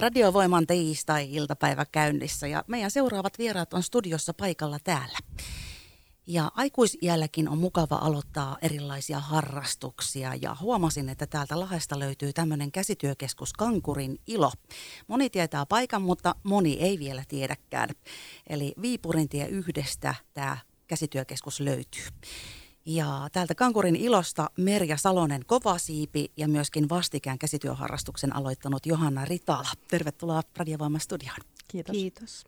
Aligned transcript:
Radiovoiman 0.00 0.66
tiistai-iltapäivä 0.66 1.86
käynnissä 1.92 2.46
ja 2.46 2.64
meidän 2.66 2.90
seuraavat 2.90 3.38
vieraat 3.38 3.74
on 3.74 3.82
studiossa 3.82 4.34
paikalla 4.34 4.78
täällä. 4.84 5.18
Ja 6.26 6.50
aikuisiälläkin 6.54 7.48
on 7.48 7.58
mukava 7.58 7.96
aloittaa 7.96 8.58
erilaisia 8.62 9.20
harrastuksia 9.20 10.34
ja 10.34 10.56
huomasin, 10.60 11.08
että 11.08 11.26
täältä 11.26 11.60
Lahesta 11.60 11.98
löytyy 11.98 12.32
tämmöinen 12.32 12.72
käsityökeskus 12.72 13.52
Kankurin 13.52 14.18
ilo. 14.26 14.52
Moni 15.06 15.30
tietää 15.30 15.66
paikan, 15.66 16.02
mutta 16.02 16.34
moni 16.42 16.78
ei 16.80 16.98
vielä 16.98 17.24
tiedäkään. 17.28 17.88
Eli 18.46 18.74
Viipurintie 18.82 19.46
yhdestä 19.46 20.14
tämä 20.34 20.58
käsityökeskus 20.86 21.60
löytyy. 21.60 22.04
Ja 22.84 23.28
täältä 23.32 23.54
Kankurin 23.54 23.96
ilosta 23.96 24.50
Merja 24.56 24.96
Salonen 24.96 25.42
Kovasiipi 25.46 26.32
ja 26.36 26.48
myöskin 26.48 26.88
vastikään 26.88 27.38
käsityöharrastuksen 27.38 28.36
aloittanut 28.36 28.86
Johanna 28.86 29.24
Ritala. 29.24 29.68
Tervetuloa 29.88 30.42
Radiovoiman 30.56 31.00
studioon. 31.00 31.36
Kiitos. 31.68 31.92
Kiitos. 31.92 32.44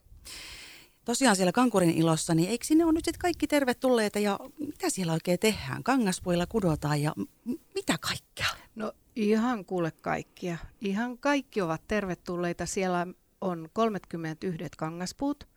Tosiaan 1.05 1.37
siellä 1.37 1.53
Kankurin 1.53 1.91
ilossa, 1.91 2.34
niin 2.34 2.48
eikö 2.51 2.65
sinne 2.66 2.84
ole 2.84 2.92
nyt 2.92 3.05
sitten 3.05 3.20
kaikki 3.20 3.47
tervetulleita 3.47 4.19
ja 4.19 4.39
mitä 4.59 4.91
siellä 4.91 5.12
oikein 5.12 5.39
tehdään? 5.39 5.83
Kangaspuilla 5.83 6.47
kudotaan 6.47 7.03
ja 7.03 7.12
m- 7.17 7.53
mitä 7.75 7.97
kaikkea? 8.01 8.47
No 8.75 8.92
ihan 9.17 9.64
kuule 9.64 9.91
kaikkia. 9.91 10.59
Ihan 10.80 11.19
kaikki 11.19 11.61
ovat 11.61 11.83
tervetulleita. 11.89 12.67
Siellä 12.67 13.06
on 13.41 13.69
31 13.73 14.64
kangaspuut, 14.77 15.48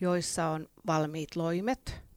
joissa 0.00 0.46
on 0.48 0.68
valmiit 0.86 1.36
loimet. 1.36 2.09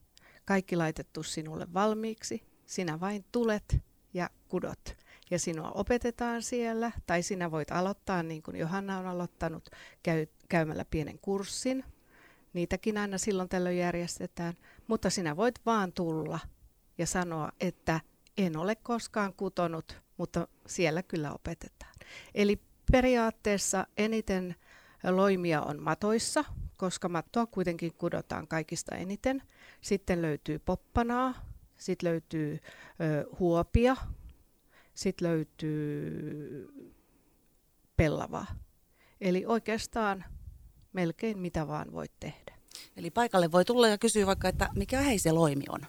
Kaikki 0.46 0.76
laitettu 0.76 1.24
sinulle 1.24 1.68
valmiiksi. 1.74 2.44
Sinä 2.66 3.00
vain 3.00 3.26
tulet 3.32 3.78
ja 4.14 4.30
kudot. 4.48 4.98
Ja 5.32 5.40
sinua 5.40 5.72
opetetaan 5.72 6.42
siellä, 6.42 6.92
tai 7.08 7.24
sinä 7.24 7.52
voit 7.52 7.72
aloittaa 7.72 8.24
niin 8.24 8.44
kuin 8.44 8.58
Johanna 8.58 8.98
on 8.98 9.08
aloittanut 9.08 9.70
käy, 10.04 10.26
käymällä 10.50 10.86
pienen 10.86 11.20
kurssin. 11.20 11.84
Niitäkin 12.54 12.98
aina 12.98 13.18
silloin 13.18 13.50
tällöin 13.50 13.78
järjestetään. 13.78 14.54
Mutta 14.88 15.10
sinä 15.10 15.38
voit 15.38 15.60
vaan 15.66 15.94
tulla 15.94 16.40
ja 16.98 17.06
sanoa, 17.06 17.52
että 17.60 18.00
en 18.38 18.58
ole 18.58 18.76
koskaan 18.76 19.34
kutonut, 19.34 20.02
mutta 20.18 20.48
siellä 20.68 21.04
kyllä 21.04 21.34
opetetaan. 21.34 21.94
Eli 22.36 22.62
periaatteessa 22.92 23.88
eniten 23.98 24.56
loimia 25.04 25.62
on 25.62 25.82
matoissa, 25.82 26.46
koska 26.78 27.10
mattoa 27.10 27.46
kuitenkin 27.46 27.94
kudotaan 27.94 28.48
kaikista 28.48 28.96
eniten. 28.96 29.44
Sitten 29.84 30.22
löytyy 30.22 30.60
poppanaa, 30.60 31.34
sitten 31.78 32.10
löytyy 32.10 32.60
ö, 33.02 33.26
huopia, 33.40 33.96
sitten 34.94 35.28
löytyy 35.28 36.68
pellavaa. 37.98 38.46
Eli 39.22 39.46
oikeastaan 39.46 40.26
melkein 40.94 41.38
mitä 41.40 41.68
vaan 41.68 41.92
voit 41.92 42.12
tehdä. 42.20 42.54
Eli 42.98 43.12
paikalle 43.12 43.52
voi 43.52 43.66
tulla 43.66 43.88
ja 43.88 43.98
kysyä 43.98 44.26
vaikka, 44.26 44.50
että 44.50 44.70
mikä 44.76 45.02
hei 45.02 45.20
se 45.20 45.32
loimi 45.32 45.64
on. 45.70 45.80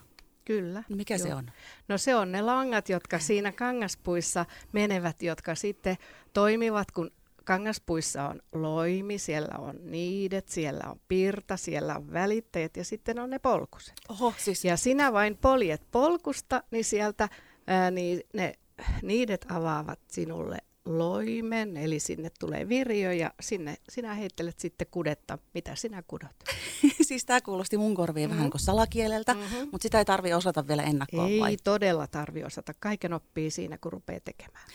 Kyllä. 0.44 0.84
No 0.88 0.96
mikä 0.96 1.14
joo. 1.14 1.26
se 1.26 1.34
on? 1.34 1.50
No 1.88 1.98
se 1.98 2.14
on 2.14 2.32
ne 2.32 2.42
langat, 2.42 2.88
jotka 2.88 3.18
siinä 3.18 3.52
kangaspuissa 3.52 4.46
menevät, 4.72 5.22
jotka 5.22 5.54
sitten 5.54 5.96
toimivat, 6.32 6.90
kun 6.90 7.10
kangaspuissa 7.44 8.28
on 8.28 8.40
loimi, 8.52 9.18
siellä 9.18 9.58
on 9.58 9.74
niidet, 9.82 10.48
siellä 10.48 10.90
on 10.90 11.00
pirta, 11.08 11.56
siellä 11.56 11.96
on 11.96 12.12
välittäjät 12.12 12.76
ja 12.76 12.84
sitten 12.84 13.18
on 13.18 13.30
ne 13.30 13.38
polkuset. 13.38 13.94
Oho, 14.08 14.34
siis 14.38 14.64
Ja 14.64 14.76
sinä 14.76 15.12
vain 15.12 15.36
poljet 15.36 15.82
polkusta, 15.90 16.62
niin 16.70 16.84
sieltä 16.84 17.28
ää, 17.66 17.90
niin 17.90 18.20
ne 18.32 18.54
niidet 19.02 19.46
avaavat 19.48 19.98
sinulle 20.08 20.58
loimen, 20.84 21.76
eli 21.76 22.00
sinne 22.00 22.30
tulee 22.40 22.68
virjo 22.68 23.12
ja 23.12 23.30
sinne 23.40 23.76
sinä 23.88 24.14
heittelet 24.14 24.60
sitten 24.60 24.86
kudetta, 24.90 25.38
mitä 25.54 25.74
sinä 25.74 26.02
kudot. 26.06 26.36
siis 27.08 27.24
tämä 27.24 27.40
kuulosti 27.40 27.76
mun 27.76 27.94
korviin 27.94 28.28
mm-hmm. 28.28 28.36
vähän 28.38 28.50
kuin 28.50 28.60
salakieleltä, 28.60 29.34
mm-hmm. 29.34 29.58
Mhm. 29.58 29.68
mutta 29.72 29.82
sitä 29.82 29.98
ei 29.98 30.04
tarvi 30.04 30.32
osata 30.32 30.68
vielä 30.68 30.82
ennakkoon 30.82 31.30
Ei 31.30 31.40
vai? 31.40 31.56
todella 31.64 32.06
tarvi 32.06 32.44
osata, 32.44 32.74
kaiken 32.80 33.12
oppii 33.12 33.50
siinä 33.50 33.78
kun 33.78 33.92
rupeaa 33.92 34.20
tekemään. 34.24 34.66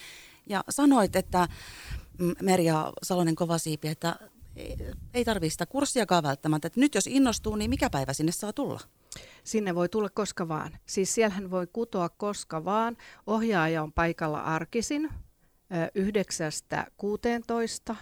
Ja 0.50 0.64
sanoit, 0.70 1.16
että 1.16 1.48
mm, 2.18 2.34
Merja 2.42 2.94
Salonen 3.04 3.36
Kovasiipi, 3.36 3.88
että 3.88 4.16
ei- 5.14 5.26
tarvitse 5.26 5.54
sitä 5.54 5.66
kurssiakaan 5.66 6.24
välttämättä. 6.24 6.68
Että 6.68 6.80
nyt 6.80 6.96
jos 6.96 7.08
innostuu, 7.08 7.56
niin 7.56 7.70
mikä 7.70 7.90
päivä 7.90 8.14
sinne 8.14 8.32
saa 8.32 8.54
tulla? 8.54 8.80
Sinne 9.44 9.76
voi 9.76 9.90
tulla 9.90 10.10
koska 10.10 10.48
vaan. 10.48 10.78
Siis 10.86 11.16
siellähän 11.16 11.52
voi 11.52 11.68
kutoa 11.68 12.10
koska 12.10 12.66
vaan. 12.66 12.98
Ohjaaja 13.28 13.84
on 13.84 13.94
paikalla 13.94 14.42
arkisin 14.42 15.10
ö, 15.10 15.92
9.16 17.92 17.96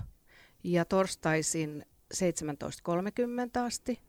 ja 0.64 0.86
torstaisin 0.86 1.86
17.30 2.14 3.62
asti. 3.66 4.00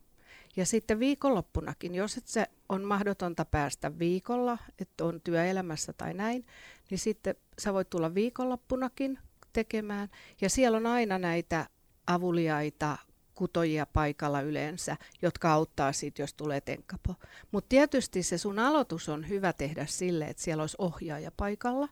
Ja 0.57 0.67
sitten 0.67 0.99
viikonloppunakin, 1.01 1.95
jos 1.95 2.17
et 2.17 2.27
se 2.27 2.47
on 2.69 2.85
mahdotonta 2.85 3.45
päästä 3.45 3.99
viikolla, 3.99 4.59
että 4.79 5.05
on 5.05 5.21
työelämässä 5.21 5.93
tai 5.93 6.15
näin, 6.15 6.47
niin 6.91 6.99
sitten 6.99 7.35
sä 7.59 7.75
voit 7.75 7.91
tulla 7.91 8.15
viikonloppunakin 8.15 9.19
tekemään. 9.53 10.09
Ja 10.41 10.51
siellä 10.51 10.77
on 10.77 10.87
aina 10.87 11.19
näitä 11.19 11.67
avuliaita 12.07 12.99
kutojia 13.35 13.87
paikalla 13.87 14.41
yleensä, 14.41 14.97
jotka 15.23 15.53
auttaa 15.53 15.93
siitä, 15.93 16.23
jos 16.23 16.35
tulee 16.35 16.61
tenkkapo. 16.61 17.15
Mutta 17.51 17.69
tietysti 17.69 18.23
se 18.23 18.39
sun 18.39 18.59
aloitus 18.59 19.09
on 19.09 19.29
hyvä 19.29 19.53
tehdä 19.53 19.87
sille, 19.87 20.25
että 20.25 20.43
siellä 20.43 20.63
olisi 20.63 20.77
ohjaaja 20.79 21.31
paikalla. 21.37 21.89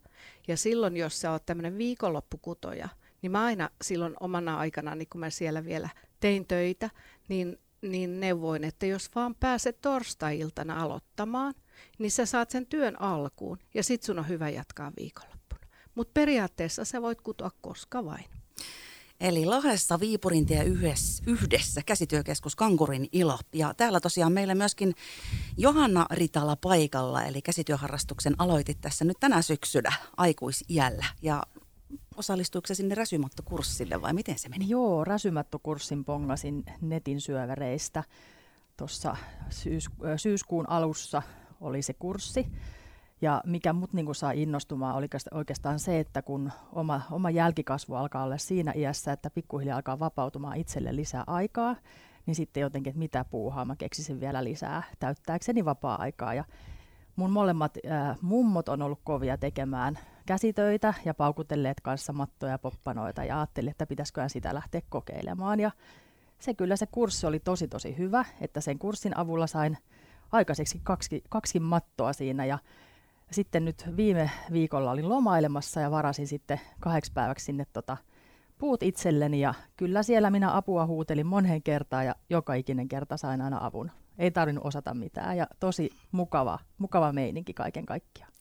Ja 0.48 0.56
silloin, 0.56 0.96
jos 0.96 1.20
sä 1.20 1.30
oot 1.30 1.46
tämmöinen 1.46 1.78
viikonloppukutoja, 1.78 2.88
niin 3.22 3.32
mä 3.32 3.44
aina 3.44 3.70
silloin 3.82 4.14
omana 4.20 4.58
aikana, 4.58 4.94
niin 4.94 5.08
kun 5.08 5.20
mä 5.20 5.30
siellä 5.30 5.64
vielä 5.64 5.88
tein 6.20 6.46
töitä, 6.46 6.90
niin, 7.28 7.58
niin 7.86 8.20
neuvoin, 8.20 8.64
että 8.64 8.86
jos 8.86 9.10
vaan 9.14 9.34
pääset 9.34 9.80
torstai-iltana 9.80 10.82
aloittamaan, 10.82 11.54
niin 11.98 12.10
sä 12.10 12.26
saat 12.26 12.50
sen 12.50 12.66
työn 12.66 13.00
alkuun 13.00 13.58
ja 13.74 13.82
sit 13.82 14.02
sun 14.02 14.18
on 14.18 14.28
hyvä 14.28 14.48
jatkaa 14.48 14.92
viikonloppuna. 14.98 15.60
Mutta 15.94 16.10
periaatteessa 16.14 16.84
sä 16.84 17.02
voit 17.02 17.20
kutoa 17.20 17.50
koska 17.60 18.04
vain. 18.04 18.24
Eli 19.20 19.46
Lahdessa 19.46 20.00
Viipurintie 20.00 20.64
yhdessä, 20.64 21.22
yhdessä 21.26 21.82
käsityökeskus 21.86 22.56
Kankurin 22.56 23.08
ilo. 23.12 23.38
Ja 23.52 23.74
täällä 23.74 24.00
tosiaan 24.00 24.32
meillä 24.32 24.54
myöskin 24.54 24.94
Johanna 25.56 26.06
Ritala 26.10 26.56
paikalla, 26.56 27.22
eli 27.22 27.42
käsityöharrastuksen 27.42 28.34
aloitit 28.38 28.80
tässä 28.80 29.04
nyt 29.04 29.16
tänä 29.20 29.42
syksynä 29.42 29.92
aikuisiällä. 30.16 31.06
Ja 31.22 31.42
osallistuiko 32.16 32.66
se 32.66 32.74
sinne 32.74 32.94
räsymattokurssille 32.94 34.02
vai 34.02 34.12
miten 34.12 34.38
se 34.38 34.48
meni? 34.48 34.68
Joo, 34.68 35.04
räsymättokurssin 35.04 36.04
pongasin 36.04 36.64
netin 36.80 37.20
syöväreistä. 37.20 38.04
Tuossa 38.76 39.16
syys, 39.50 39.88
syyskuun 40.16 40.68
alussa 40.68 41.22
oli 41.60 41.82
se 41.82 41.94
kurssi. 41.94 42.46
Ja 43.20 43.42
mikä 43.46 43.72
mut 43.72 43.92
niin 43.92 44.14
saa 44.14 44.30
innostumaan 44.30 44.96
oli 44.96 45.06
oikeastaan 45.30 45.78
se, 45.78 46.00
että 46.00 46.22
kun 46.22 46.52
oma, 46.72 47.00
oma 47.10 47.30
jälkikasvu 47.30 47.94
alkaa 47.94 48.22
olla 48.22 48.38
siinä 48.38 48.72
iässä, 48.76 49.12
että 49.12 49.30
pikkuhiljaa 49.30 49.76
alkaa 49.76 49.98
vapautumaan 49.98 50.56
itselle 50.56 50.96
lisää 50.96 51.24
aikaa, 51.26 51.76
niin 52.26 52.34
sitten 52.34 52.60
jotenkin, 52.60 52.90
että 52.90 52.98
mitä 52.98 53.24
puuhaa, 53.24 53.64
mä 53.64 53.76
keksisin 53.76 54.20
vielä 54.20 54.44
lisää 54.44 54.82
täyttääkseni 54.98 55.64
vapaa-aikaa. 55.64 56.34
Ja 56.34 56.44
mun 57.16 57.30
molemmat 57.30 57.78
äh, 57.90 58.18
mummot 58.22 58.68
on 58.68 58.82
ollut 58.82 59.00
kovia 59.04 59.38
tekemään 59.38 59.98
käsitöitä 60.26 60.94
ja 61.04 61.14
paukutelleet 61.14 61.80
kanssa 61.80 62.12
mattoja 62.12 62.52
ja 62.52 62.58
poppanoita 62.58 63.24
ja 63.24 63.38
ajattelin, 63.38 63.70
että 63.70 63.86
pitäisiköhän 63.86 64.30
sitä 64.30 64.54
lähteä 64.54 64.80
kokeilemaan. 64.88 65.60
Ja 65.60 65.70
se 66.38 66.54
kyllä 66.54 66.76
se 66.76 66.86
kurssi 66.86 67.26
oli 67.26 67.40
tosi 67.40 67.68
tosi 67.68 67.98
hyvä, 67.98 68.24
että 68.40 68.60
sen 68.60 68.78
kurssin 68.78 69.18
avulla 69.18 69.46
sain 69.46 69.78
aikaiseksi 70.32 70.80
kaksi, 70.82 71.24
kaksi 71.28 71.60
mattoa 71.60 72.12
siinä 72.12 72.44
ja 72.44 72.58
sitten 73.30 73.64
nyt 73.64 73.84
viime 73.96 74.30
viikolla 74.52 74.90
olin 74.90 75.08
lomailemassa 75.08 75.80
ja 75.80 75.90
varasin 75.90 76.26
sitten 76.26 76.60
kahdeksi 76.80 77.12
päiväksi 77.12 77.44
sinne 77.44 77.66
tota 77.72 77.96
puut 78.58 78.82
itselleni 78.82 79.40
ja 79.40 79.54
kyllä 79.76 80.02
siellä 80.02 80.30
minä 80.30 80.56
apua 80.56 80.86
huutelin 80.86 81.26
moneen 81.26 81.62
kertaan 81.62 82.06
ja 82.06 82.14
joka 82.30 82.54
ikinen 82.54 82.88
kerta 82.88 83.16
sain 83.16 83.40
aina 83.40 83.66
avun. 83.66 83.90
Ei 84.18 84.30
tarvinnut 84.30 84.66
osata 84.66 84.94
mitään 84.94 85.36
ja 85.36 85.46
tosi 85.60 85.90
mukava, 86.12 86.58
mukava 86.78 87.12
meininki 87.12 87.54
kaiken 87.54 87.86
kaikkiaan. 87.86 88.35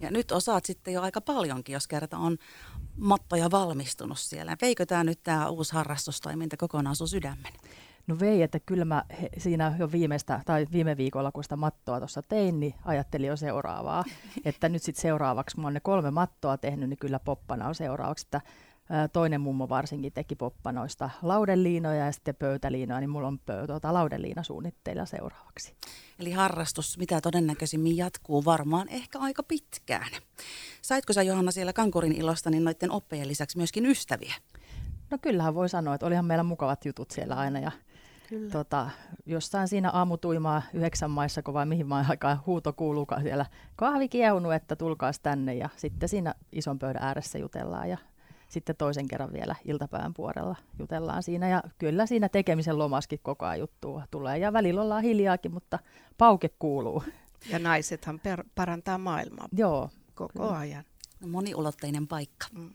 Ja 0.00 0.10
nyt 0.10 0.32
osaat 0.32 0.64
sitten 0.64 0.94
jo 0.94 1.02
aika 1.02 1.20
paljonkin, 1.20 1.72
jos 1.72 1.88
kerta 1.88 2.18
on 2.18 2.38
mattoja 2.96 3.50
valmistunut 3.50 4.18
siellä. 4.18 4.56
Veikö 4.62 4.86
tämä 4.86 5.04
nyt 5.04 5.22
tämä 5.22 5.48
uusi 5.48 5.72
harrastustoiminta 5.74 6.56
kokonaan 6.56 6.96
sun 6.96 7.08
sydämen? 7.08 7.52
No 8.06 8.16
vei, 8.20 8.42
että 8.42 8.60
kyllä 8.60 8.84
mä 8.84 9.04
he, 9.22 9.28
siinä 9.38 9.76
jo 9.78 9.92
viimeistä, 9.92 10.40
tai 10.46 10.66
viime 10.72 10.96
viikolla, 10.96 11.32
kun 11.32 11.44
sitä 11.44 11.56
mattoa 11.56 11.98
tuossa 11.98 12.22
tein, 12.22 12.60
niin 12.60 12.74
ajattelin 12.84 13.28
jo 13.28 13.36
seuraavaa. 13.36 14.04
että 14.44 14.68
nyt 14.68 14.82
sitten 14.82 15.02
seuraavaksi, 15.02 15.56
kun 15.56 15.64
olen 15.64 15.74
ne 15.74 15.80
kolme 15.80 16.10
mattoa 16.10 16.58
tehnyt, 16.58 16.88
niin 16.88 16.98
kyllä 16.98 17.18
poppana 17.18 17.68
on 17.68 17.74
seuraavaksi. 17.74 18.26
Että 18.26 18.40
toinen 19.12 19.40
mummo 19.40 19.68
varsinkin 19.68 20.12
teki 20.12 20.36
poppanoista 20.36 21.10
laudeliinoja 21.22 22.06
ja 22.06 22.12
sitten 22.12 22.34
pöytäliinoja, 22.34 23.00
niin 23.00 23.10
mulla 23.10 23.28
on 23.28 23.38
pö, 23.38 23.66
tuota, 23.66 23.94
laudeliina 23.94 24.42
suunnitteilla 24.42 25.06
seuraavaksi. 25.06 25.74
Eli 26.18 26.32
harrastus, 26.32 26.98
mitä 26.98 27.20
todennäköisimmin 27.20 27.96
jatkuu 27.96 28.44
varmaan 28.44 28.88
ehkä 28.88 29.18
aika 29.18 29.42
pitkään. 29.42 30.10
Saitko 30.82 31.12
sä 31.12 31.22
Johanna 31.22 31.50
siellä 31.50 31.72
Kankurin 31.72 32.12
ilosta 32.12 32.50
niin 32.50 32.64
noiden 32.64 32.90
oppejen 32.90 33.28
lisäksi 33.28 33.56
myöskin 33.56 33.86
ystäviä? 33.86 34.34
No 35.10 35.18
kyllähän 35.22 35.54
voi 35.54 35.68
sanoa, 35.68 35.94
että 35.94 36.06
olihan 36.06 36.24
meillä 36.24 36.44
mukavat 36.44 36.84
jutut 36.84 37.10
siellä 37.10 37.34
aina 37.34 37.58
ja 37.58 37.72
Kyllä. 38.28 38.50
Tota, 38.50 38.90
jossain 39.26 39.68
siinä 39.68 39.90
aamutuimaa 39.90 40.62
yhdeksän 40.74 41.10
maissa, 41.10 41.42
kun 41.42 41.54
vai 41.54 41.66
mihin 41.66 41.92
aikaan 41.92 42.40
huuto 42.46 42.72
kuuluukaan 42.72 43.22
siellä 43.22 43.46
kahvi 43.76 44.08
kiehunut, 44.08 44.54
että 44.54 44.76
tulkaas 44.76 45.20
tänne 45.20 45.54
ja 45.54 45.68
sitten 45.76 46.08
siinä 46.08 46.34
ison 46.52 46.78
pöydän 46.78 47.02
ääressä 47.02 47.38
jutellaan 47.38 47.90
ja 47.90 47.98
sitten 48.48 48.76
toisen 48.76 49.08
kerran 49.08 49.32
vielä 49.32 49.56
iltapäivän 49.64 50.14
puolella 50.14 50.56
jutellaan 50.78 51.22
siinä 51.22 51.48
ja 51.48 51.62
kyllä 51.78 52.06
siinä 52.06 52.28
tekemisen 52.28 52.78
lomaskin 52.78 53.20
koko 53.22 53.46
ajan 53.46 53.58
juttua 53.58 54.04
tulee 54.10 54.38
ja 54.38 54.52
välillä 54.52 54.82
ollaan 54.82 55.02
hiljaakin, 55.02 55.52
mutta 55.52 55.78
pauke 56.18 56.48
kuuluu. 56.58 57.02
Ja 57.50 57.58
naisethan 57.58 58.20
per- 58.20 58.44
parantaa 58.54 58.98
maailmaa 58.98 59.48
Joo, 59.52 59.90
koko 60.14 60.32
kyllä. 60.32 60.58
ajan. 60.58 60.84
Moniulotteinen 61.26 62.06
paikka. 62.06 62.46
Mm. 62.52 62.70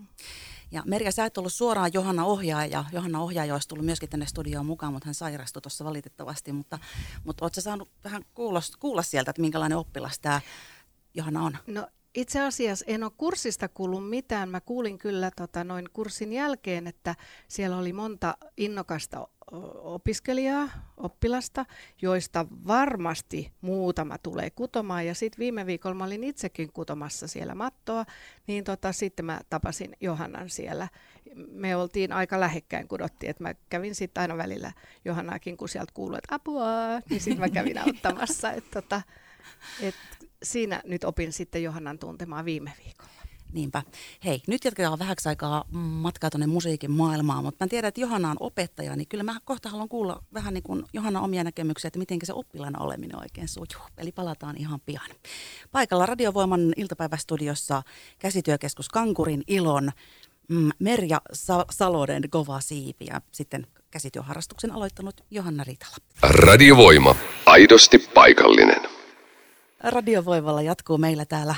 Ja 0.71 0.83
Merja, 0.85 1.11
sä 1.11 1.25
et 1.25 1.37
ollut 1.37 1.53
suoraan 1.53 1.93
Johanna 1.93 2.25
Ohjaaja. 2.25 2.85
Johanna 2.91 3.19
Ohjaaja 3.21 3.53
olisi 3.53 3.67
tullut 3.67 3.85
myöskin 3.85 4.09
tänne 4.09 4.25
studioon 4.25 4.65
mukaan, 4.65 4.93
mutta 4.93 5.05
hän 5.05 5.13
sairastui 5.13 5.61
tuossa 5.61 5.85
valitettavasti. 5.85 6.51
Mutta, 6.51 6.79
mutta 7.23 7.45
oletko 7.45 7.61
saanut 7.61 7.89
vähän 8.03 8.25
kuulla, 8.33 8.61
kuulla 8.79 9.01
sieltä, 9.01 9.31
että 9.31 9.41
minkälainen 9.41 9.77
oppilas 9.77 10.19
tämä 10.19 10.41
Johanna 11.13 11.43
on? 11.43 11.57
No 11.67 11.87
itse 12.15 12.41
asiassa 12.41 12.85
en 12.87 13.03
ole 13.03 13.11
kurssista 13.17 13.67
kuullut 13.67 14.09
mitään. 14.09 14.49
Mä 14.49 14.61
kuulin 14.61 14.97
kyllä 14.97 15.31
tota, 15.35 15.63
noin 15.63 15.89
kurssin 15.93 16.33
jälkeen, 16.33 16.87
että 16.87 17.15
siellä 17.47 17.77
oli 17.77 17.93
monta 17.93 18.37
innokasta 18.57 19.27
opiskelijaa, 19.81 20.69
oppilasta, 20.97 21.65
joista 22.01 22.45
varmasti 22.67 23.51
muutama 23.61 24.17
tulee 24.17 24.49
kutomaan. 24.49 25.07
Ja 25.07 25.15
sitten 25.15 25.39
viime 25.39 25.65
viikolla 25.65 25.95
mä 25.95 26.03
olin 26.03 26.23
itsekin 26.23 26.73
kutomassa 26.73 27.27
siellä 27.27 27.55
mattoa, 27.55 28.05
niin 28.47 28.63
tota, 28.63 28.91
sitten 28.91 29.25
mä 29.25 29.41
tapasin 29.49 29.95
Johannan 30.01 30.49
siellä. 30.49 30.87
Me 31.35 31.75
oltiin 31.75 32.11
aika 32.11 32.39
lähekkäin 32.39 32.87
kudottiin, 32.87 33.29
että 33.29 33.43
mä 33.43 33.53
kävin 33.69 33.95
sitten 33.95 34.21
aina 34.21 34.37
välillä 34.37 34.71
Johannaakin, 35.05 35.57
kun 35.57 35.69
sieltä 35.69 35.91
kuului, 35.93 36.17
että 36.17 36.35
apua, 36.35 36.67
niin 37.09 37.21
sitten 37.21 37.39
mä 37.39 37.49
kävin 37.49 37.77
auttamassa. 37.77 38.51
Et, 38.51 38.71
tota, 38.71 39.01
et 39.81 39.95
siinä 40.43 40.81
nyt 40.85 41.03
opin 41.03 41.33
sitten 41.33 41.63
Johannan 41.63 41.99
tuntemaan 41.99 42.45
viime 42.45 42.73
viikolla. 42.85 43.09
Niinpä. 43.53 43.83
Hei, 44.25 44.41
nyt 44.47 44.65
jatketaan 44.65 44.99
vähäksi 44.99 45.29
aikaa 45.29 45.65
matkaa 45.71 46.29
tuonne 46.29 46.47
musiikin 46.47 46.91
maailmaan, 46.91 47.43
mutta 47.43 47.65
mä 47.65 47.69
tiedän, 47.69 47.87
että 47.87 48.01
Johanna 48.01 48.31
on 48.31 48.37
opettaja, 48.39 48.95
niin 48.95 49.07
kyllä 49.07 49.23
mä 49.23 49.39
kohta 49.45 49.69
haluan 49.69 49.89
kuulla 49.89 50.23
vähän 50.33 50.53
niin 50.53 50.63
kuin 50.63 50.83
Johanna 50.93 51.21
omia 51.21 51.43
näkemyksiä, 51.43 51.87
että 51.87 51.99
miten 51.99 52.19
se 52.23 52.33
oppilaana 52.33 52.79
oleminen 52.79 53.19
oikein 53.21 53.47
sujuu. 53.47 53.87
Eli 53.97 54.11
palataan 54.11 54.57
ihan 54.57 54.79
pian. 54.85 55.09
Paikalla 55.71 56.05
Radiovoiman 56.05 56.73
iltapäivästudiossa 56.77 57.83
käsityökeskus 58.19 58.89
Kankurin 58.89 59.43
Ilon 59.47 59.91
mm, 60.47 60.69
Merja 60.79 61.21
Sa- 61.33 61.65
Saloden 61.71 62.29
Kova 62.29 62.59
Siipi 62.59 63.05
ja 63.05 63.21
sitten 63.31 63.67
käsityöharrastuksen 63.91 64.71
aloittanut 64.71 65.21
Johanna 65.31 65.63
Ritala. 65.63 65.95
Radiovoima. 66.21 67.15
Aidosti 67.45 67.97
paikallinen. 68.13 68.98
Radiovoivalla 69.83 70.61
jatkuu 70.61 70.97
meillä 70.97 71.25
täällä 71.25 71.55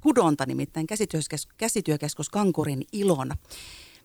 kudonta, 0.00 0.46
nimittäin 0.46 0.86
käsityökeskus, 1.56 2.28
Kankurin 2.30 2.84
Ilon. 2.92 3.30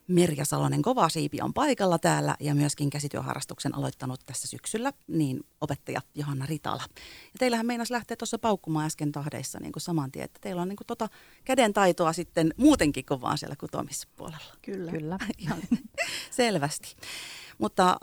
Merja 0.06 0.44
Salonen 0.44 0.82
Kovasiipi 0.82 1.40
on 1.40 1.54
paikalla 1.54 1.98
täällä 1.98 2.36
ja 2.40 2.54
myöskin 2.54 2.90
käsityöharrastuksen 2.90 3.74
aloittanut 3.74 4.20
tässä 4.26 4.48
syksyllä, 4.48 4.92
niin 5.06 5.40
opettaja 5.60 6.00
Johanna 6.14 6.46
Ritala. 6.46 6.82
Ja 7.24 7.38
teillähän 7.38 7.66
meinas 7.66 7.90
lähteä 7.90 8.16
tuossa 8.16 8.38
paukkumaan 8.38 8.86
äsken 8.86 9.12
tahdeissa 9.12 9.60
niin 9.60 9.72
kuin 9.72 9.82
saman 9.82 10.12
tien, 10.12 10.24
että 10.24 10.38
teillä 10.42 10.62
on 10.62 10.68
niin 10.68 10.76
kuin 10.76 10.86
tota 10.86 11.08
käden 11.44 11.72
taitoa 11.72 12.12
sitten 12.12 12.54
muutenkin 12.56 13.06
kuin 13.06 13.20
vaan 13.20 13.38
siellä 13.38 13.56
kutomispuolella. 13.56 14.54
Kyllä. 14.62 14.92
Kyllä. 14.92 15.18
Ihan 15.38 15.58
selvästi. 16.30 16.96
Mutta 17.60 17.96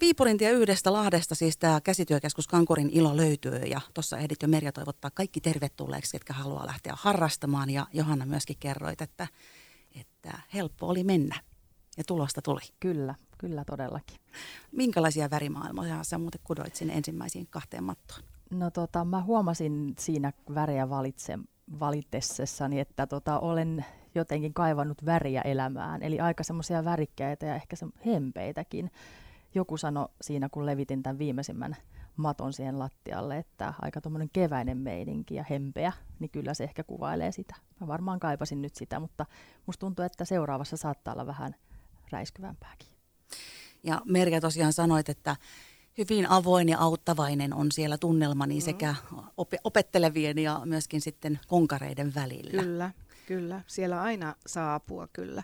Viipurin 0.00 0.38
tie 0.38 0.50
yhdestä 0.50 0.92
Lahdesta 0.92 1.34
siis 1.34 1.56
tämä 1.56 1.80
käsityökeskus 1.80 2.46
Kankurin 2.46 2.90
ilo 2.92 3.16
löytyy 3.16 3.56
ja 3.56 3.80
tuossa 3.94 4.18
ehdit 4.18 4.42
jo 4.42 4.48
Merja 4.48 4.72
toivottaa 4.72 5.10
kaikki 5.10 5.40
tervetulleeksi, 5.40 6.12
ketkä 6.12 6.32
haluaa 6.32 6.66
lähteä 6.66 6.92
harrastamaan 6.96 7.70
ja 7.70 7.86
Johanna 7.92 8.26
myöskin 8.26 8.56
kerroit, 8.60 9.02
että, 9.02 9.26
että 10.00 10.38
helppo 10.54 10.86
oli 10.88 11.04
mennä 11.04 11.40
ja 11.96 12.04
tulosta 12.06 12.42
tuli. 12.42 12.60
Kyllä, 12.80 13.14
kyllä 13.38 13.64
todellakin. 13.64 14.16
Minkälaisia 14.72 15.30
värimaailmoja 15.30 16.04
sä 16.04 16.18
muuten 16.18 16.40
kudoit 16.44 16.76
sinne 16.76 16.94
ensimmäisiin 16.94 17.46
kahteen 17.50 17.84
mattoon? 17.84 18.22
No 18.50 18.70
tota, 18.70 19.04
mä 19.04 19.22
huomasin 19.22 19.94
siinä 19.98 20.32
värejä 20.54 20.90
valitse, 20.90 21.38
valitessessani, 21.80 22.80
että 22.80 23.06
tota, 23.06 23.40
olen 23.40 23.84
jotenkin 24.14 24.54
kaivannut 24.54 25.06
väriä 25.06 25.40
elämään. 25.40 26.02
Eli 26.02 26.20
aika 26.20 26.44
semmoisia 26.44 26.84
värikkäitä 26.84 27.46
ja 27.46 27.54
ehkä 27.54 27.76
hempeitäkin. 28.06 28.90
Joku 29.54 29.76
sanoi 29.76 30.08
siinä, 30.20 30.48
kun 30.48 30.66
levitin 30.66 31.02
tämän 31.02 31.18
viimeisimmän 31.18 31.76
maton 32.16 32.52
siihen 32.52 32.78
lattialle, 32.78 33.38
että 33.38 33.74
aika 33.82 34.00
tuommoinen 34.00 34.30
keväinen 34.32 34.78
meininki 34.78 35.34
ja 35.34 35.44
hempeä, 35.50 35.92
niin 36.18 36.30
kyllä 36.30 36.54
se 36.54 36.64
ehkä 36.64 36.84
kuvailee 36.84 37.32
sitä. 37.32 37.54
Mä 37.80 37.86
varmaan 37.86 38.20
kaipasin 38.20 38.62
nyt 38.62 38.74
sitä, 38.74 39.00
mutta 39.00 39.26
musta 39.66 39.80
tuntuu, 39.80 40.04
että 40.04 40.24
seuraavassa 40.24 40.76
saattaa 40.76 41.14
olla 41.14 41.26
vähän 41.26 41.54
räiskyvämpääkin. 42.10 42.88
Ja 43.82 44.02
Merja 44.04 44.40
tosiaan 44.40 44.72
sanoit, 44.72 45.08
että 45.08 45.36
hyvin 45.98 46.30
avoin 46.30 46.68
ja 46.68 46.78
auttavainen 46.78 47.54
on 47.54 47.72
siellä 47.72 47.98
tunnelma 47.98 48.46
niin 48.46 48.62
mm. 48.62 48.64
sekä 48.64 48.94
op- 49.36 49.64
opettelevien 49.64 50.38
ja 50.38 50.60
myöskin 50.64 51.00
sitten 51.00 51.40
konkareiden 51.48 52.14
välillä. 52.14 52.62
Kyllä, 52.62 52.90
Kyllä, 53.30 53.60
siellä 53.66 54.02
aina 54.02 54.34
saa 54.46 54.74
apua 54.74 55.08
kyllä 55.12 55.42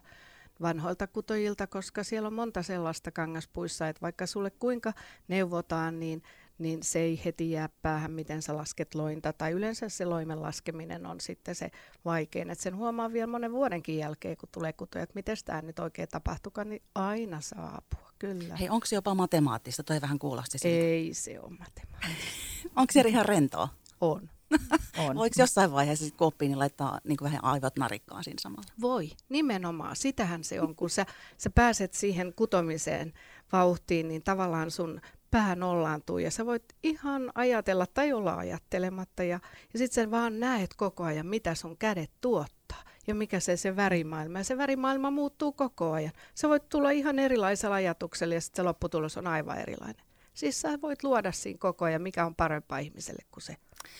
vanhoilta 0.61 1.07
kutojilta, 1.07 1.67
koska 1.67 2.05
siellä 2.05 2.27
on 2.27 2.35
monta 2.35 2.63
sellaista 2.63 3.11
kangaspuissa, 3.11 3.89
että 3.89 4.03
vaikka 4.03 4.27
sulle 4.27 4.51
kuinka 4.51 4.93
neuvotaan, 5.29 6.01
niin, 6.01 6.23
niin 6.59 6.83
se 6.83 6.99
ei 6.99 7.21
heti 7.25 7.51
jää 7.51 7.69
päähän, 7.83 8.11
miten 8.11 8.43
sä 8.43 8.57
lasket 8.57 8.95
lointa. 8.95 9.33
Tai 9.33 9.53
yleensä 9.53 9.89
se 9.89 10.05
loimen 10.05 10.43
laskeminen 10.43 11.07
on 11.07 11.21
sitten 11.21 11.55
se 11.55 11.71
vaikein. 12.05 12.51
Että 12.51 12.63
sen 12.63 12.77
huomaa 12.77 13.13
vielä 13.13 13.27
monen 13.27 13.53
vuodenkin 13.53 13.99
jälkeen, 13.99 14.37
kun 14.37 14.49
tulee 14.53 14.73
kutoja, 14.73 15.03
että 15.03 15.15
miten 15.15 15.37
tämä 15.45 15.63
nyt 15.63 15.79
oikein 15.79 16.09
tapahtukaan, 16.09 16.69
niin 16.69 16.83
aina 16.95 17.41
saa 17.41 17.79
apua, 17.79 18.11
kyllä. 18.19 18.57
Hei, 18.57 18.69
onko 18.69 18.87
se 18.87 18.97
jopa 18.97 19.15
matemaattista? 19.15 19.83
Toi 19.83 20.01
vähän 20.01 20.19
kuulosti 20.19 20.59
siitä. 20.59 20.87
Ei 20.87 21.15
se 21.15 21.41
ole 21.41 21.51
matemaattista. 21.51 22.69
onko 22.77 22.93
se 22.93 23.01
ihan 23.01 23.27
rentoa? 23.27 23.69
On. 24.01 24.31
On. 25.09 25.17
Voiko 25.17 25.35
jossain 25.39 25.73
vaiheessa 25.73 26.05
sit, 26.05 26.17
kun 26.17 26.27
oppii, 26.27 26.49
niin 26.49 26.59
laittaa 26.59 27.01
niin 27.05 27.19
vähän 27.23 27.45
aivot 27.45 27.77
narikkaan 27.77 28.25
siinä 28.25 28.41
samalla? 28.41 28.69
Voi, 28.81 29.11
nimenomaan. 29.29 29.97
Sitähän 29.97 30.45
se 30.45 30.61
on, 30.61 30.77
kun 30.77 30.91
sä, 30.91 31.07
sä 31.39 31.51
pääset 31.51 31.95
siihen 31.95 32.33
kutomiseen 32.37 33.13
vauhtiin, 33.53 34.09
niin 34.09 34.23
tavallaan 34.23 34.71
sun 34.71 35.01
pää 35.31 35.55
nollaantuu 35.55 36.19
ja 36.19 36.31
sä 36.31 36.47
voit 36.47 36.65
ihan 36.83 37.33
ajatella 37.35 37.87
tai 37.87 38.13
olla 38.13 38.35
ajattelematta 38.35 39.23
ja, 39.23 39.41
ja 39.73 39.79
sitten 39.79 40.05
sä 40.05 40.11
vaan 40.11 40.41
näet 40.41 40.75
koko 40.75 41.05
ajan, 41.05 41.27
mitä 41.27 41.55
sun 41.55 41.77
kädet 41.77 42.11
tuottaa 42.21 42.83
ja 43.07 43.15
mikä 43.15 43.41
se 43.41 43.57
se 43.57 43.77
värimaailma. 43.77 44.39
Ja 44.39 44.45
se 44.45 44.59
värimaailma 44.59 45.11
muuttuu 45.11 45.53
koko 45.53 45.93
ajan. 45.93 46.13
Sä 46.35 46.49
voit 46.49 46.69
tulla 46.69 46.91
ihan 46.91 47.19
erilaisella 47.19 47.75
ajatuksella 47.75 48.35
ja 48.35 48.41
sitten 48.41 48.63
se 48.63 48.67
lopputulos 48.67 49.17
on 49.17 49.27
aivan 49.27 49.59
erilainen. 49.59 50.07
Siis 50.35 50.61
sä 50.61 50.81
voit 50.83 51.03
luoda 51.03 51.33
siinä 51.33 51.59
koko 51.59 51.85
ajan, 51.85 52.03
mikä 52.03 52.27
on 52.27 52.35
parempaa 52.35 52.79
ihmiselle 52.79 53.23
kuin 53.31 53.43
se. 53.43 53.57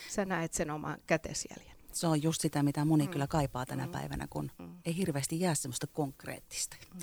Sä 0.09 0.25
näet 0.25 0.53
sen 0.53 0.71
oman 0.71 0.97
kätesjäljen. 1.07 1.77
Se 1.91 2.07
on 2.07 2.23
just 2.23 2.41
sitä, 2.41 2.63
mitä 2.63 2.85
moni 2.85 3.03
mm. 3.03 3.09
kyllä 3.09 3.27
kaipaa 3.27 3.65
tänä 3.65 3.85
mm. 3.85 3.91
päivänä, 3.91 4.27
kun 4.29 4.51
mm. 4.57 4.75
ei 4.85 4.97
hirveästi 4.97 5.39
jää 5.39 5.55
semmoista 5.55 5.87
konkreettista. 5.87 6.77
Mm. 6.93 6.99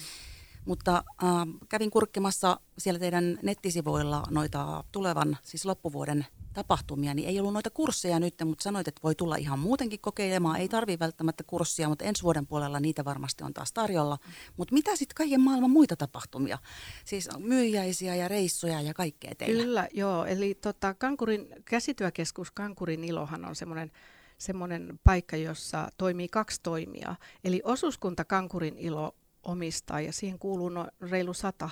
Mutta 0.65 0.97
äh, 0.97 1.31
kävin 1.69 1.91
kurkkimassa 1.91 2.61
siellä 2.79 2.99
teidän 2.99 3.39
nettisivuilla 3.43 4.23
noita 4.31 4.85
tulevan, 4.93 5.37
siis 5.43 5.65
loppuvuoden 5.65 6.27
tapahtumia, 6.55 7.15
niin 7.15 7.29
ei 7.29 7.41
ollut 7.41 7.53
noita 7.53 7.71
kursseja 7.71 8.21
nyt, 8.21 8.35
mutta 8.45 8.63
sanoit, 8.63 8.89
että 8.89 9.01
voi 9.03 9.15
tulla 9.15 9.37
ihan 9.37 9.59
muutenkin 9.59 10.01
kokeilemaan. 10.01 10.61
Ei 10.61 10.69
tarvitse 10.69 10.99
välttämättä 10.99 11.45
kurssia, 11.47 11.89
mutta 11.89 12.05
ensi 12.05 12.23
vuoden 12.23 12.47
puolella 12.47 12.81
niitä 12.81 13.05
varmasti 13.05 13.45
on 13.45 13.55
taas 13.55 13.73
tarjolla. 13.73 14.19
Mutta 14.57 14.75
mitä 14.75 14.97
sitten 14.97 15.15
kaiken 15.15 15.41
maailman 15.41 15.71
muita 15.71 15.97
tapahtumia? 15.97 16.59
Siis 17.05 17.29
myyjäisiä 17.39 18.15
ja 18.15 18.29
reissuja 18.29 18.81
ja 18.81 18.95
kaikkea 18.95 19.35
teillä. 19.35 19.63
Kyllä, 19.63 19.89
joo. 19.93 20.25
Eli 20.25 20.55
tota, 20.55 20.95
Kankurin, 20.95 21.49
käsityökeskus 21.65 22.51
Kankurin 22.51 23.05
Ilohan 23.05 23.45
on 23.45 23.57
semmoinen 23.57 23.91
semmoinen 24.39 25.01
paikka, 25.05 25.37
jossa 25.37 25.89
toimii 25.99 26.29
kaksi 26.29 26.61
toimijaa. 26.63 27.17
Eli 27.45 27.61
osuuskunta 27.65 28.25
Kankurin 28.25 28.79
Ilo 28.79 29.15
omistaa 29.45 30.01
ja 30.01 30.13
siihen 30.13 30.39
kuuluu 30.39 30.69
no, 30.69 30.87
reilu 31.11 31.35
sata 31.35 31.71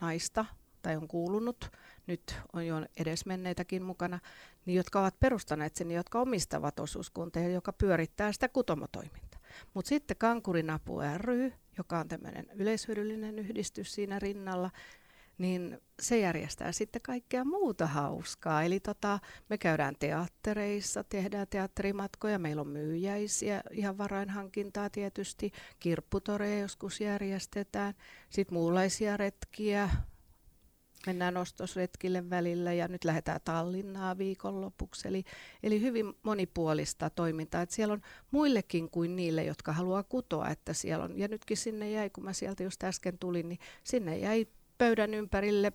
naista 0.00 0.44
tai 0.82 0.96
on 0.96 1.08
kuulunut 1.08 1.70
nyt 2.06 2.36
on 2.52 2.66
jo 2.66 2.86
edesmenneitäkin 2.96 3.82
mukana, 3.82 4.18
niin 4.66 4.76
jotka 4.76 5.00
ovat 5.00 5.20
perustaneet 5.20 5.76
sen, 5.76 5.90
jotka 5.90 6.20
omistavat 6.20 6.80
osuuskuntia, 6.80 7.48
joka 7.48 7.72
pyörittää 7.72 8.32
sitä 8.32 8.48
kutomotoimintaa. 8.48 9.40
Mutta 9.74 9.88
sitten 9.88 10.16
Kankurin 10.16 10.70
apu 10.70 10.98
ry, 11.16 11.52
joka 11.78 11.98
on 11.98 12.08
tämmöinen 12.08 12.46
yleishyödyllinen 12.54 13.38
yhdistys 13.38 13.94
siinä 13.94 14.18
rinnalla, 14.18 14.70
niin 15.38 15.78
se 16.02 16.18
järjestää 16.18 16.72
sitten 16.72 17.02
kaikkea 17.02 17.44
muuta 17.44 17.86
hauskaa. 17.86 18.62
Eli 18.62 18.80
tota, 18.80 19.18
me 19.48 19.58
käydään 19.58 19.94
teattereissa, 19.98 21.04
tehdään 21.04 21.46
teatterimatkoja, 21.50 22.38
meillä 22.38 22.60
on 22.60 22.68
myyjäisiä, 22.68 23.62
ihan 23.70 23.98
varainhankintaa 23.98 24.90
tietysti, 24.90 25.52
kirpputoreja 25.80 26.60
joskus 26.60 27.00
järjestetään, 27.00 27.94
sitten 28.30 28.54
muunlaisia 28.54 29.16
retkiä, 29.16 29.90
mennään 31.06 31.36
ostosretkille 31.36 32.30
välillä 32.30 32.72
ja 32.72 32.88
nyt 32.88 33.04
lähdetään 33.04 33.40
Tallinnaa 33.44 34.18
viikonlopuksi. 34.18 35.08
Eli, 35.08 35.24
eli 35.62 35.80
hyvin 35.80 36.14
monipuolista 36.22 37.10
toimintaa. 37.10 37.62
että 37.62 37.74
siellä 37.74 37.92
on 37.92 38.02
muillekin 38.30 38.90
kuin 38.90 39.16
niille, 39.16 39.44
jotka 39.44 39.72
haluaa 39.72 40.02
kutoa, 40.02 40.48
että 40.48 40.72
siellä 40.72 41.04
on. 41.04 41.18
Ja 41.18 41.28
nytkin 41.28 41.56
sinne 41.56 41.90
jäi, 41.90 42.10
kun 42.10 42.24
mä 42.24 42.32
sieltä 42.32 42.62
just 42.62 42.84
äsken 42.84 43.18
tulin, 43.18 43.48
niin 43.48 43.58
sinne 43.84 44.18
jäi 44.18 44.46
pöydän 44.78 45.14
ympärille 45.14 45.72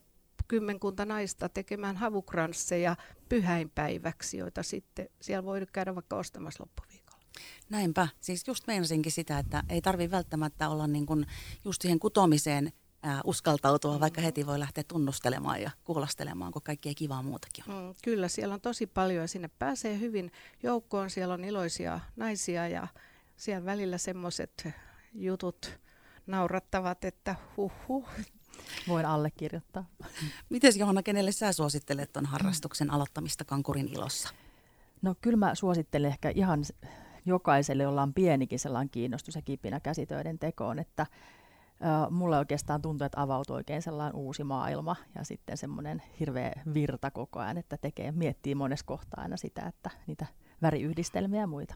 kymmenkunta 0.48 1.06
naista 1.06 1.50
tekemään 1.50 1.98
havukransseja 1.98 2.96
pyhäinpäiväksi, 3.30 4.38
joita 4.38 4.64
sitten 4.64 5.10
siellä 5.22 5.46
voi 5.46 5.68
käydä 5.74 5.96
vaikka 5.96 6.16
ostamassa 6.16 6.64
loppuviikolla. 6.64 7.22
Näinpä. 7.70 8.08
Siis 8.22 8.48
just 8.48 8.68
meinasinkin 8.68 9.12
sitä, 9.12 9.40
että 9.40 9.64
ei 9.70 9.82
tarvi 9.82 10.12
välttämättä 10.12 10.70
olla 10.70 10.88
niin 10.88 11.06
kuin 11.06 11.26
just 11.66 11.82
siihen 11.82 12.00
kutomiseen 12.00 12.72
ää, 13.04 13.22
uskaltautua, 13.26 14.00
vaikka 14.00 14.22
heti 14.22 14.46
voi 14.46 14.60
lähteä 14.60 14.84
tunnustelemaan 14.88 15.62
ja 15.62 15.72
kuulostelemaan, 15.84 16.52
kun 16.52 16.62
kaikkea 16.62 16.94
kivaa 16.96 17.24
muutakin 17.24 17.64
on. 17.68 17.84
Mm, 17.84 17.96
kyllä, 18.04 18.28
siellä 18.28 18.54
on 18.54 18.62
tosi 18.62 18.88
paljon 18.88 19.22
ja 19.22 19.28
sinne 19.28 19.50
pääsee 19.60 20.00
hyvin 20.00 20.32
joukkoon. 20.64 21.10
Siellä 21.10 21.34
on 21.34 21.44
iloisia 21.44 22.00
naisia 22.16 22.68
ja 22.68 22.88
siellä 23.38 23.66
välillä 23.66 23.98
semmoiset 23.98 24.68
jutut 25.14 25.80
naurattavat, 26.28 27.06
että 27.06 27.36
huh 27.58 27.72
huh. 27.88 28.08
Voin 28.88 29.06
allekirjoittaa. 29.06 29.86
Miten 30.50 30.74
Johanna, 30.78 31.04
kenelle 31.04 31.32
sä 31.32 31.54
suosittelet 31.54 32.14
tuon 32.14 32.26
harrastuksen 32.26 32.92
aloittamista 32.92 33.46
Kankurin 33.46 33.88
ilossa? 33.88 34.30
No 35.02 35.16
kyllä 35.22 35.38
mä 35.38 35.56
suosittelen 35.56 36.12
ehkä 36.12 36.32
ihan 36.36 36.64
jokaiselle, 37.26 37.84
jolla 37.84 38.02
on 38.02 38.14
pienikin 38.14 38.60
sellainen 38.60 38.90
kiinnostus 38.90 39.36
ja 39.36 39.42
kipinä 39.42 39.80
käsitöiden 39.80 40.40
tekoon, 40.40 40.80
että 40.80 41.06
mulle 42.10 42.38
oikeastaan 42.38 42.82
tuntuu, 42.82 43.06
että 43.06 43.22
avautuu 43.22 43.56
oikein 43.56 43.82
sellainen 43.82 44.16
uusi 44.16 44.44
maailma 44.44 44.96
ja 45.16 45.24
sitten 45.24 45.58
semmoinen 45.58 46.02
hirveä 46.20 46.52
virta 46.74 47.12
koko 47.12 47.40
ajan, 47.40 47.58
että 47.58 47.78
tekee, 47.78 48.12
miettii 48.12 48.56
monessa 48.56 48.86
kohtaa 48.86 49.22
aina 49.24 49.38
sitä, 49.38 49.62
että 49.62 49.90
niitä 50.08 50.26
väriyhdistelmiä 50.62 51.42
ja 51.42 51.48
muita. 51.48 51.76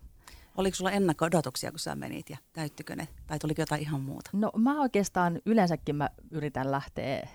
Oliko 0.58 0.76
sulla 0.76 0.92
ennakko-odotuksia, 0.92 1.72
kun 1.72 1.80
sä 1.80 1.96
menit 1.96 2.30
ja 2.30 2.38
täyttykö 2.54 2.96
ne, 2.96 3.08
tai 3.28 3.40
tuliko 3.40 3.62
jotain 3.62 3.82
ihan 3.82 4.02
muuta? 4.02 4.30
No 4.34 4.52
mä 4.58 4.82
oikeastaan 4.82 5.42
yleensäkin 5.46 5.96
mä 5.96 6.10
yritän 6.32 6.72
lähteä 6.72 7.28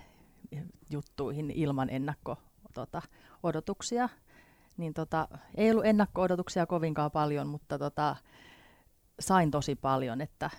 juttuihin 0.89 1.51
ilman 1.51 1.89
ennakko-odotuksia. 1.89 4.07
Tota, 4.07 4.21
niin 4.77 4.93
tota, 4.93 5.27
ei 5.55 5.71
ollut 5.71 5.85
ennakko-odotuksia 5.85 6.65
kovinkaan 6.65 7.11
paljon, 7.11 7.47
mutta 7.47 7.79
tota, 7.79 8.15
sain 9.19 9.51
tosi 9.51 9.75
paljon, 9.75 10.21
että, 10.21 10.49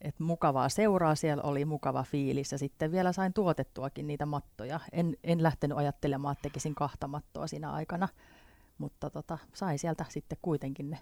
et 0.00 0.20
mukavaa 0.20 0.68
seuraa, 0.68 1.14
siellä 1.14 1.42
oli 1.42 1.64
mukava 1.64 2.02
fiilis 2.02 2.52
ja 2.52 2.58
sitten 2.58 2.92
vielä 2.92 3.12
sain 3.12 3.32
tuotettuakin 3.32 4.06
niitä 4.06 4.26
mattoja. 4.26 4.80
En, 4.92 5.16
en 5.24 5.42
lähtenyt 5.42 5.78
ajattelemaan, 5.78 6.32
että 6.32 6.42
tekisin 6.42 6.74
kahta 6.74 7.08
mattoa 7.08 7.46
siinä 7.46 7.72
aikana, 7.72 8.08
mutta 8.78 9.10
tota, 9.10 9.38
sai 9.54 9.78
sieltä 9.78 10.04
sitten 10.08 10.38
kuitenkin 10.42 10.90
ne 10.90 10.98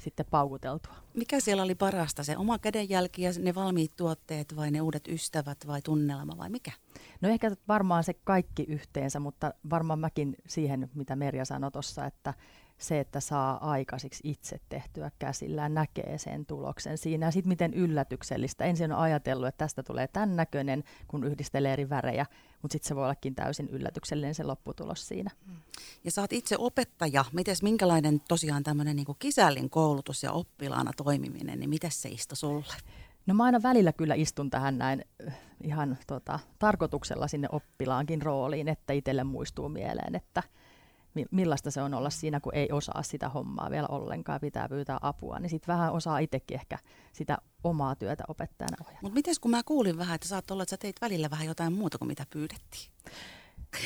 sitten 0.00 0.26
paukuteltua. 0.30 0.94
Mikä 1.14 1.40
siellä 1.40 1.62
oli 1.62 1.74
parasta, 1.74 2.24
se 2.24 2.36
oma 2.36 2.58
kädenjälki 2.58 3.22
ja 3.22 3.30
ne 3.38 3.54
valmiit 3.54 3.92
tuotteet 3.96 4.56
vai 4.56 4.70
ne 4.70 4.80
uudet 4.80 5.08
ystävät 5.08 5.66
vai 5.66 5.82
tunnelma 5.82 6.38
vai 6.38 6.50
mikä? 6.50 6.72
No 7.20 7.28
ehkä 7.28 7.56
varmaan 7.68 8.04
se 8.04 8.14
kaikki 8.14 8.64
yhteensä, 8.68 9.20
mutta 9.20 9.54
varmaan 9.70 9.98
mäkin 9.98 10.36
siihen, 10.46 10.90
mitä 10.94 11.16
Merja 11.16 11.44
sanoi 11.44 11.70
tuossa, 11.70 12.06
että 12.06 12.34
se, 12.82 13.00
että 13.00 13.20
saa 13.20 13.70
aikaisiksi 13.70 14.20
itse 14.24 14.60
tehtyä 14.68 15.10
käsillään, 15.18 15.74
näkee 15.74 16.18
sen 16.18 16.46
tuloksen 16.46 16.98
siinä. 16.98 17.26
Ja 17.26 17.30
sitten 17.30 17.48
miten 17.48 17.74
yllätyksellistä. 17.74 18.64
Ensin 18.64 18.92
on 18.92 18.98
ajatellut, 18.98 19.48
että 19.48 19.58
tästä 19.58 19.82
tulee 19.82 20.08
tämän 20.08 20.36
näköinen, 20.36 20.84
kun 21.08 21.24
yhdistelee 21.24 21.72
eri 21.72 21.90
värejä, 21.90 22.26
mutta 22.62 22.72
sitten 22.72 22.88
se 22.88 22.96
voi 22.96 23.04
ollakin 23.04 23.34
täysin 23.34 23.68
yllätyksellinen 23.68 24.34
se 24.34 24.44
lopputulos 24.44 25.08
siinä. 25.08 25.30
Ja 26.04 26.10
sä 26.10 26.20
oot 26.20 26.32
itse 26.32 26.56
opettaja. 26.58 27.24
Mites, 27.32 27.62
minkälainen 27.62 28.20
tosiaan 28.28 28.62
tämmöinen 28.62 28.96
niin 28.96 29.06
kisällin 29.18 29.70
koulutus 29.70 30.22
ja 30.22 30.32
oppilaana 30.32 30.90
toimiminen, 31.04 31.60
niin 31.60 31.70
miten 31.70 31.90
se 31.90 32.08
istui 32.08 32.36
sulle? 32.36 32.74
No 33.26 33.34
mä 33.34 33.44
aina 33.44 33.62
välillä 33.62 33.92
kyllä 33.92 34.14
istun 34.14 34.50
tähän 34.50 34.78
näin 34.78 35.04
ihan 35.62 35.98
tota, 36.06 36.38
tarkoituksella 36.58 37.28
sinne 37.28 37.48
oppilaankin 37.52 38.22
rooliin, 38.22 38.68
että 38.68 38.92
itselle 38.92 39.24
muistuu 39.24 39.68
mieleen, 39.68 40.14
että– 40.14 40.42
millaista 41.30 41.70
se 41.70 41.82
on 41.82 41.94
olla 41.94 42.10
siinä, 42.10 42.40
kun 42.40 42.54
ei 42.54 42.68
osaa 42.72 43.02
sitä 43.02 43.28
hommaa 43.28 43.70
vielä 43.70 43.86
ollenkaan, 43.86 44.40
pitää 44.40 44.68
pyytää 44.68 44.98
apua, 45.00 45.38
niin 45.38 45.50
sitten 45.50 45.72
vähän 45.72 45.92
osaa 45.92 46.18
itsekin 46.18 46.54
ehkä 46.54 46.78
sitä 47.12 47.38
omaa 47.64 47.94
työtä 47.94 48.24
opettajana 48.28 48.76
ohjata. 48.80 48.98
Mutta 49.02 49.14
miten 49.14 49.34
kun 49.40 49.50
mä 49.50 49.62
kuulin 49.62 49.98
vähän, 49.98 50.14
että 50.14 50.28
saat 50.28 50.50
olla, 50.50 50.62
että 50.62 50.70
sä 50.70 50.76
teit 50.76 50.96
välillä 51.00 51.30
vähän 51.30 51.46
jotain 51.46 51.72
muuta 51.72 51.98
kuin 51.98 52.08
mitä 52.08 52.26
pyydettiin? 52.30 52.90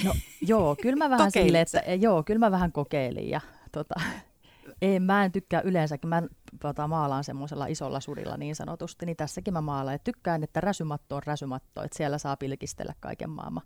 No 0.04 0.14
joo, 0.40 0.76
kyllä 0.83 0.97
mä 0.97 1.11
vähän 1.11 1.30
sille, 1.30 1.61
että 1.61 1.83
joo, 2.00 2.23
kyllä 2.23 2.38
mä 2.38 2.50
vähän 2.50 2.73
kokeilin 2.73 3.30
ja 3.30 3.40
tota, 3.73 3.95
ei, 4.83 5.00
mä 5.00 5.25
en 5.25 5.33
tykkää 5.33 5.61
yleensäkin, 5.61 6.09
mä 6.09 6.23
tota, 6.61 6.88
maalaan 6.88 7.25
semmoisella 7.25 7.66
isolla 7.66 8.00
surilla 8.00 8.37
niin 8.37 8.56
sanotusti, 8.56 9.06
niin 9.06 9.16
tässäkin 9.16 9.54
mä 9.54 9.61
maalaan. 9.61 9.95
Ja 9.95 9.99
tykkään, 9.99 10.45
että 10.45 10.61
räsymatto 10.61 11.16
on 11.16 11.23
räsymatto, 11.26 11.83
että 11.83 11.97
siellä 11.97 12.18
saa 12.18 12.37
pilkistellä 12.37 12.95
kaiken 13.00 13.30
maailman 13.30 13.62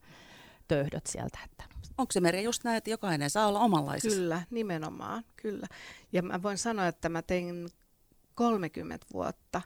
töyhdöt 0.69 1.07
sieltä. 1.07 1.39
Että. 1.45 1.65
Onko 2.01 2.13
se 2.13 2.21
Meri 2.21 2.43
just 2.43 2.65
näin, 2.65 2.77
että 2.77 2.91
jokainen 2.91 3.31
saa 3.31 3.47
olla 3.47 3.61
omanlaisessa? 3.61 4.19
Kyllä, 4.19 4.43
nimenomaan, 4.51 5.25
kyllä. 5.37 5.67
Ja 6.13 6.23
mä 6.23 6.43
voin 6.43 6.59
sanoa, 6.59 6.87
että 6.87 7.09
mä 7.09 7.23
tein 7.23 7.69
30 8.35 9.07
vuotta 9.13 9.63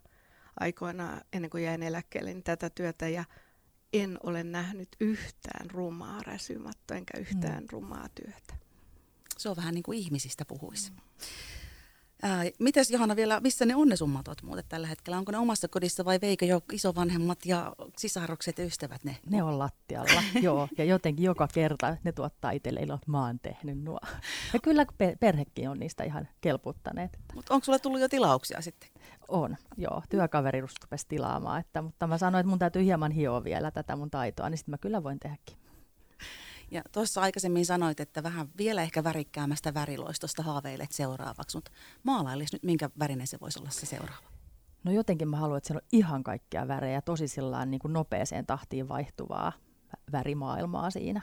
aikoina 0.60 1.20
ennen 1.32 1.50
kuin 1.50 1.64
jäin 1.64 1.82
eläkkeelle 1.82 2.32
niin 2.32 2.42
tätä 2.44 2.70
työtä 2.70 3.08
ja 3.08 3.24
en 3.92 4.18
ole 4.22 4.44
nähnyt 4.44 4.88
yhtään 5.00 5.70
rumaa 5.70 6.22
räsymattoa 6.22 6.96
enkä 6.96 7.18
yhtään 7.18 7.62
mm. 7.62 7.68
rumaa 7.70 8.08
työtä. 8.14 8.54
Se 9.38 9.48
on 9.48 9.56
vähän 9.56 9.74
niin 9.74 9.82
kuin 9.82 9.98
ihmisistä 9.98 10.44
puhuisi. 10.44 10.90
Mm. 10.90 10.96
Ää, 12.26 12.44
mites 12.58 12.90
Johanna 12.90 13.16
vielä, 13.16 13.40
missä 13.40 13.66
ne 13.66 13.76
on 13.76 13.88
ne 13.88 13.96
summatot 13.96 14.42
muuten 14.42 14.64
tällä 14.68 14.86
hetkellä? 14.86 15.18
Onko 15.18 15.32
ne 15.32 15.38
omassa 15.38 15.68
kodissa 15.68 16.04
vai 16.04 16.18
veikö 16.22 16.44
jo 16.46 16.60
isovanhemmat 16.72 17.46
ja 17.46 17.72
sisarukset 17.98 18.58
ja 18.58 18.64
ystävät 18.64 19.04
ne? 19.04 19.16
Ne 19.30 19.42
on 19.42 19.58
lattialla, 19.58 20.22
joo. 20.42 20.68
Ja 20.78 20.84
jotenkin 20.84 21.24
joka 21.24 21.48
kerta 21.54 21.96
ne 22.04 22.12
tuottaa 22.12 22.50
itselle 22.50 22.80
ilo, 22.80 22.94
että 22.94 23.10
mä 23.10 23.26
oon 23.26 23.38
tehnyt 23.38 23.84
nuo. 23.84 23.98
Ja 24.52 24.60
kyllä 24.60 24.86
perhekin 25.20 25.68
on 25.68 25.78
niistä 25.78 26.04
ihan 26.04 26.28
kelputtaneet. 26.40 27.18
Mutta 27.34 27.54
onko 27.54 27.64
sulle 27.64 27.78
tullut 27.78 28.00
jo 28.00 28.08
tilauksia 28.08 28.60
sitten? 28.60 28.90
On, 29.28 29.56
joo. 29.76 30.02
Työkaveri 30.08 30.60
rupesi 30.60 31.08
tilaamaan, 31.08 31.60
että, 31.60 31.82
mutta 31.82 32.06
mä 32.06 32.18
sanoin, 32.18 32.40
että 32.40 32.50
mun 32.50 32.58
täytyy 32.58 32.84
hieman 32.84 33.12
hioa 33.12 33.44
vielä 33.44 33.70
tätä 33.70 33.96
mun 33.96 34.10
taitoa, 34.10 34.50
niin 34.50 34.58
sitten 34.58 34.72
mä 34.72 34.78
kyllä 34.78 35.02
voin 35.02 35.20
tehdäkin. 35.20 35.63
Ja 36.70 36.82
tuossa 36.92 37.20
aikaisemmin 37.20 37.66
sanoit, 37.66 38.00
että 38.00 38.22
vähän 38.22 38.48
vielä 38.58 38.82
ehkä 38.82 39.04
värikkäämästä 39.04 39.74
väriloistosta 39.74 40.42
haaveilet 40.42 40.92
seuraavaksi, 40.92 41.56
mutta 41.56 41.70
maalailis 42.02 42.52
nyt, 42.52 42.62
minkä 42.62 42.90
värinen 42.98 43.26
se 43.26 43.38
voisi 43.40 43.58
olla 43.58 43.70
se 43.70 43.86
seuraava? 43.86 44.28
No 44.84 44.92
jotenkin 44.92 45.28
mä 45.28 45.36
haluan, 45.36 45.58
että 45.58 45.66
siellä 45.66 45.80
on 45.82 45.88
ihan 45.92 46.24
kaikkia 46.24 46.68
värejä, 46.68 47.02
tosi 47.02 47.28
sillä 47.28 47.66
niin 47.66 47.78
kuin 47.78 47.92
nopeeseen 47.92 48.46
tahtiin 48.46 48.88
vaihtuvaa 48.88 49.52
värimaailmaa 50.12 50.90
siinä. 50.90 51.22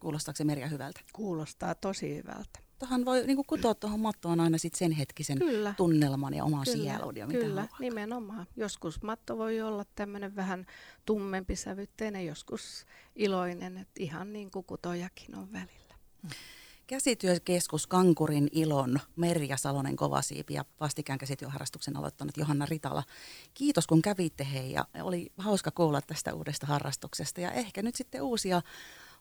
Kuulostaako 0.00 0.36
se 0.36 0.44
Merja 0.44 0.66
hyvältä? 0.66 1.00
Kuulostaa 1.12 1.74
tosi 1.74 2.16
hyvältä. 2.16 2.69
Tuohon 2.80 3.04
voi 3.04 3.26
niin 3.26 3.44
kutoa 3.46 3.74
tuohon 3.74 4.00
mattoon 4.00 4.40
aina 4.40 4.58
sit 4.58 4.74
sen 4.74 4.92
hetkisen 4.92 5.38
kyllä. 5.38 5.74
tunnelman 5.76 6.34
ja 6.34 6.44
oman 6.44 6.64
kyllä, 6.64 6.82
sielun. 6.82 7.16
Ja 7.16 7.26
mitä 7.26 7.38
kyllä, 7.38 7.60
haluaa. 7.60 7.80
nimenomaan. 7.80 8.46
Joskus 8.56 9.02
matto 9.02 9.38
voi 9.38 9.60
olla 9.60 9.84
tämmöinen 9.94 10.36
vähän 10.36 10.66
tummempi 11.06 11.56
sävytteinen, 11.56 12.26
joskus 12.26 12.86
iloinen, 13.16 13.76
että 13.76 14.02
ihan 14.02 14.32
niin 14.32 14.50
kuin 14.50 14.64
kutojakin 14.64 15.34
on 15.34 15.52
välillä. 15.52 15.94
Käsityökeskus 16.86 17.86
Kankurin 17.86 18.48
ilon 18.52 19.00
Merja 19.16 19.56
Salonen 19.56 19.96
Kovasiipi 19.96 20.54
ja 20.54 20.64
vastikään 20.80 21.18
käsityöharrastuksen 21.18 21.96
aloittanut 21.96 22.36
Johanna 22.36 22.66
Ritala. 22.66 23.02
Kiitos 23.54 23.86
kun 23.86 24.02
kävitte 24.02 24.46
hei 24.52 24.72
ja 24.72 24.84
oli 25.02 25.32
hauska 25.38 25.70
kuulla 25.70 26.00
tästä 26.00 26.34
uudesta 26.34 26.66
harrastuksesta 26.66 27.40
ja 27.40 27.52
ehkä 27.52 27.82
nyt 27.82 27.94
sitten 27.94 28.22
uusia 28.22 28.62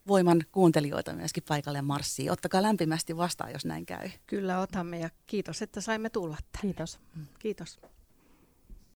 voiman 0.08 0.44
kuuntelijoita 0.51 1.13
myöskin 1.13 1.44
paikalle 1.48 1.82
marssiin. 1.82 2.32
Ottakaa 2.32 2.62
lämpimästi 2.62 3.18
vastaan, 3.18 3.51
jos 3.51 3.65
näin 3.65 3.86
käy. 3.86 4.10
Kyllä 4.27 4.60
otamme 4.60 5.00
ja 5.00 5.10
kiitos, 5.27 5.62
että 5.62 5.82
saimme 5.82 6.10
tulla 6.10 6.38
tänne. 6.51 6.62
Kiitos. 6.62 7.00
Kiitos. 7.39 7.79